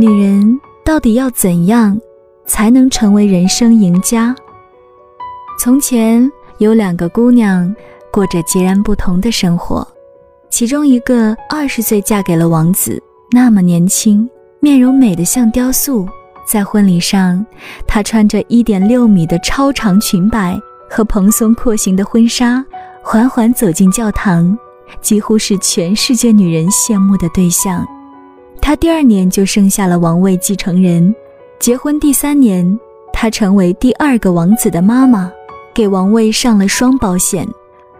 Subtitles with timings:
[0.00, 2.00] 女人到底要怎样
[2.46, 4.34] 才能成为人生赢家？
[5.58, 6.26] 从前
[6.56, 7.74] 有两个姑娘
[8.10, 9.86] 过着截然不同的生活，
[10.48, 14.26] 其中一个二十岁嫁给了王子，那么年轻，
[14.58, 16.08] 面容美得像雕塑。
[16.46, 17.44] 在婚礼上，
[17.86, 20.58] 她穿着一点六米的超长裙摆
[20.88, 22.64] 和蓬松廓形的婚纱，
[23.02, 24.58] 缓缓走进教堂，
[25.02, 27.86] 几乎是全世界女人羡慕的对象。
[28.70, 31.12] 她第二年就生下了王位继承人，
[31.58, 32.78] 结婚第三年，
[33.12, 35.28] 她成为第二个王子的妈妈，
[35.74, 37.44] 给王位上了双保险。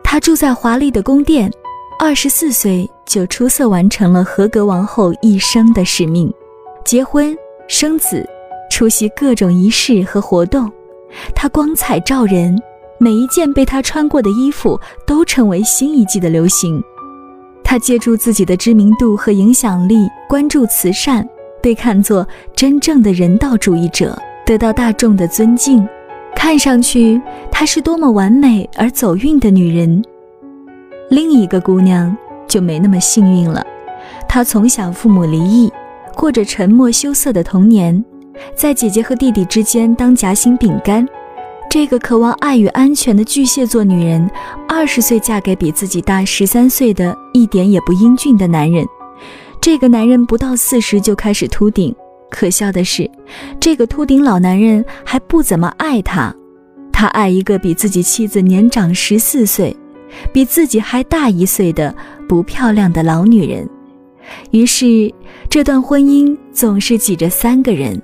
[0.04, 1.52] 她住在华丽的宫殿，
[1.98, 6.32] 二十四岁就出色完成了合格王后一生的使命，
[6.84, 8.24] 结婚生子。
[8.70, 10.70] 出席各种仪式和活动，
[11.34, 12.56] 她光彩照人，
[12.96, 16.80] 每一件被她穿过的衣服都成为新一季的流行。
[17.70, 21.24] 她借助自己的知名度和影响力，关注慈善，
[21.62, 25.86] 被看作真正的人道主义者，得到大众的尊敬。
[26.34, 30.02] 看上去，她是多么完美而走运的女人。
[31.10, 32.16] 另一个姑娘
[32.48, 33.64] 就没那么幸运了，
[34.28, 35.72] 她从小父母离异，
[36.16, 38.04] 过着沉默羞涩的童年。
[38.56, 41.06] 在姐姐和弟弟之间当夹心饼干，
[41.70, 44.28] 这个渴望爱与安全的巨蟹座女人，
[44.68, 48.84] 二十岁嫁给比自己大十三岁的一点也不英俊的男人。
[49.60, 51.94] 这个男人不到四十就开始秃顶，
[52.28, 53.08] 可笑的是，
[53.60, 56.34] 这个秃顶老男人还不怎么爱她。
[56.90, 59.74] 他爱一个比自己妻子年长十四岁、
[60.32, 61.94] 比自己还大一岁的
[62.28, 63.64] 不漂亮的老女人。
[64.50, 65.14] 于是，
[65.48, 68.02] 这段婚姻总是挤着三个人。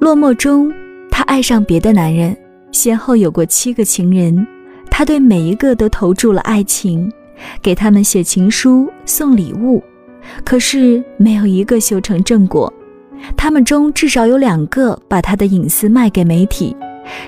[0.00, 0.72] 落寞中，
[1.22, 2.36] 爱上别的男人，
[2.70, 4.46] 先后有过七个情人，
[4.90, 7.10] 他对每一个都投注了爱情，
[7.60, 9.82] 给他们写情书、送礼物，
[10.44, 12.72] 可是没有一个修成正果。
[13.36, 16.76] 他们中至少有两个把他的隐私卖给媒体，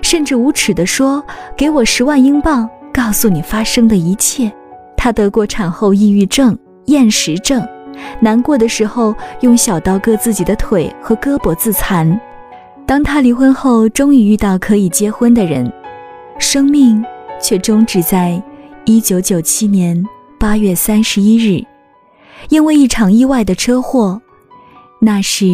[0.03, 1.25] 甚至无耻地说
[1.57, 4.51] ：“给我十万英镑，告诉你发生的一切。”
[4.97, 7.65] 他得过产后抑郁症、厌食症，
[8.21, 12.19] 难过的时候用小刀割自己的腿和胳膊自残。
[12.87, 15.72] 当他离婚后，终于遇到可以结婚的人，
[16.39, 17.03] 生命
[17.41, 18.41] 却终止在
[18.84, 20.05] 一九九七年
[20.39, 21.65] 八月三十一日，
[22.50, 24.21] 因为一场意外的车祸。
[25.00, 25.47] 那时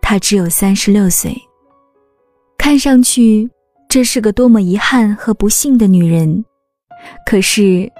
[0.00, 1.36] 他只有三十六岁。
[2.56, 3.50] 看上去
[3.88, 6.44] 这是个多么遗憾和不幸的女人，
[7.26, 7.90] 可是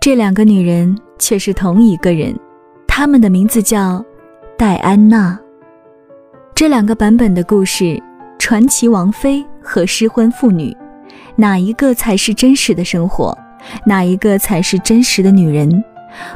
[0.00, 2.34] 这两个女人却是同一个人，
[2.86, 4.02] 她们的名字叫
[4.56, 5.38] 戴安娜。
[6.54, 8.02] 这两个版本的故事。
[8.44, 10.76] 传奇王妃和失婚妇女，
[11.34, 13.34] 哪一个才是真实的生活？
[13.86, 15.82] 哪一个才是真实的女人？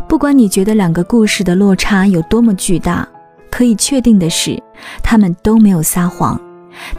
[0.08, 3.06] 不管你觉得两个故事的落差有多么巨大，
[3.50, 4.58] 可以确定的是，
[5.02, 6.40] 他们都没有撒谎，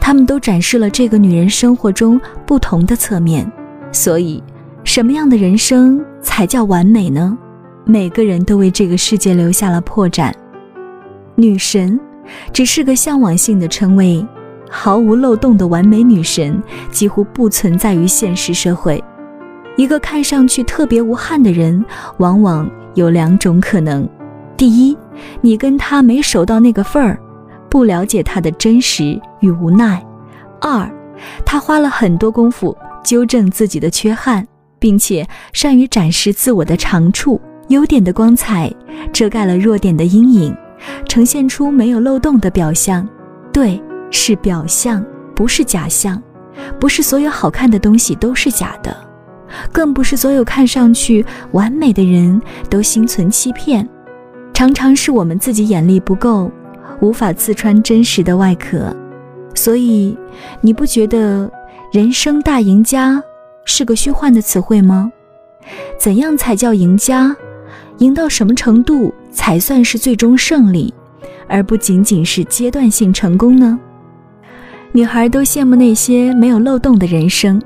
[0.00, 3.44] 他们都展示了这个女人生活中不同的侧面。
[3.90, 4.40] 所以，
[4.84, 7.36] 什么样的人生才叫完美呢？
[7.84, 10.32] 每个人都为这个世界留下了破绽。
[11.34, 11.98] 女神，
[12.52, 14.24] 只是个向往性的称谓。
[14.70, 19.02] 毫无漏洞的完美女神几乎不存在于现实社会。
[19.76, 21.84] 一个看上去特别无憾的人，
[22.18, 24.08] 往往有两种可能：
[24.56, 24.96] 第一，
[25.40, 27.18] 你跟他没熟到那个份儿，
[27.68, 29.98] 不了解他的真实与无奈；
[30.60, 30.90] 二，
[31.44, 34.46] 他花了很多功夫纠正自己的缺憾，
[34.78, 38.70] 并且善于展示自我的长处、优点的光彩，
[39.12, 40.54] 遮盖了弱点的阴影，
[41.08, 43.08] 呈现出没有漏洞的表象。
[43.52, 43.82] 对。
[44.10, 45.04] 是表象，
[45.34, 46.22] 不是假象，
[46.78, 48.96] 不是所有好看的东西都是假的，
[49.72, 53.88] 更不是所有看上去完美的人都心存欺骗。
[54.52, 56.50] 常常是我们自己眼力不够，
[57.00, 58.94] 无法刺穿真实的外壳。
[59.54, 60.16] 所以，
[60.60, 61.50] 你不觉得
[61.92, 63.22] “人生大赢家”
[63.64, 65.10] 是个虚幻的词汇吗？
[65.98, 67.34] 怎样才叫赢家？
[67.98, 70.92] 赢到什么程度才算是最终胜利，
[71.48, 73.78] 而不仅仅是阶段性成功呢？
[74.92, 77.62] 女孩都羡慕那些没有漏洞的人生，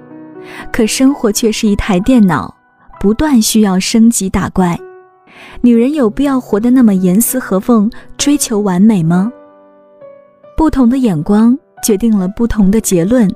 [0.71, 2.55] 可生活却是一台电脑，
[3.01, 4.79] 不断需要升级打怪。
[5.63, 9.33] 女人有必要活得那么严丝合缝，追求完美吗？
[10.55, 13.29] 不同的眼光决定了不同的结论，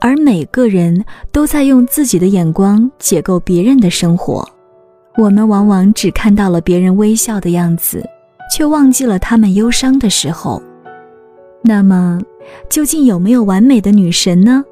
[0.00, 4.48] 而每个人都在用自己的眼光解构别人的生活。
[5.16, 8.02] 我们往往只看到了别人微笑的样子，
[8.50, 10.62] 却忘记了他们忧伤的时候。
[11.64, 12.20] 那么。
[12.68, 14.62] 究竟有没有完美的女神呢？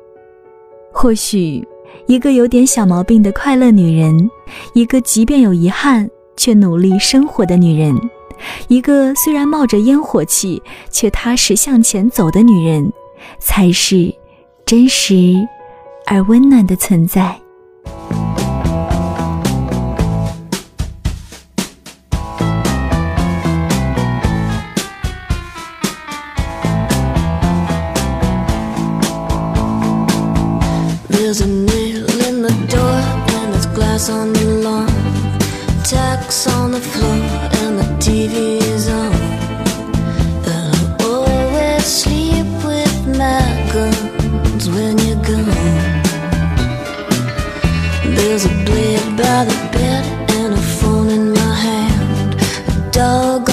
[0.93, 1.67] 或许，
[2.07, 4.31] 一个有点小毛病的快乐女人，
[4.75, 7.99] 一个即便有遗憾却努力生活的女人，
[8.69, 12.93] 一个虽然冒着烟火气，却踏实向前走的女人，
[13.39, 14.15] 才是
[14.67, 15.35] 真实
[16.07, 17.42] 而温暖的存在。
[31.33, 32.99] There's a nail in the door
[33.37, 34.87] and there's glass on the lawn.
[35.83, 37.15] Tacks on the floor
[37.63, 39.15] and the TV is on.
[40.53, 43.41] And I always sleep with my
[43.73, 46.03] guns when you're gone.
[48.15, 52.35] There's a blade by the bed and a phone in my hand.
[52.69, 53.52] A dog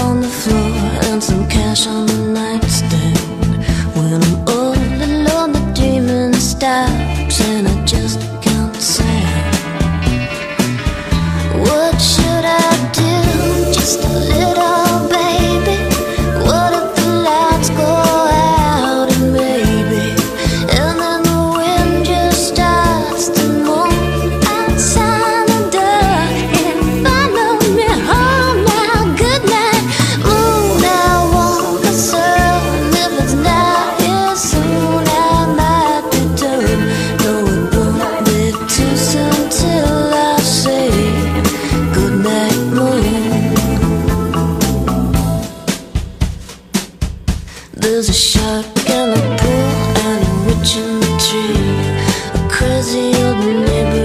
[52.79, 53.98] Cause you'll never